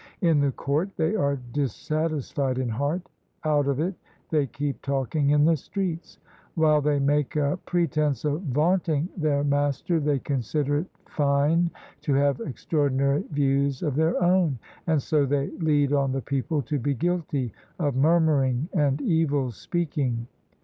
In 0.21 0.39
the 0.39 0.51
court, 0.51 0.89
they 0.97 1.15
are 1.15 1.37
dissatisfied 1.53 2.57
in 2.57 2.69
heart; 2.69 3.07
out 3.43 3.67
of 3.67 3.79
it, 3.79 3.93
they 4.31 4.47
keep 4.47 4.81
talking 4.81 5.29
in 5.29 5.45
the 5.45 5.55
streets. 5.55 6.17
While 6.55 6.81
they 6.81 6.97
make 6.97 7.35
a 7.35 7.59
pretense 7.67 8.25
of 8.25 8.41
vaunting 8.41 9.09
their 9.15 9.43
Master, 9.43 9.99
they 9.99 10.17
consider 10.17 10.77
it 10.79 10.87
fine 11.05 11.69
to 12.01 12.15
have 12.15 12.39
extraordinary 12.41 13.23
views 13.31 13.83
of 13.83 13.93
their 13.95 14.19
own. 14.23 14.57
And 14.87 14.99
so 14.99 15.27
they 15.27 15.51
lead 15.59 15.93
on 15.93 16.13
the 16.13 16.21
people 16.23 16.63
to 16.63 16.79
be 16.79 16.95
guilty 16.95 17.53
of 17.77 17.95
murmuring 17.95 18.69
and 18.73 18.99
evil 19.03 19.51
speaking. 19.51 20.25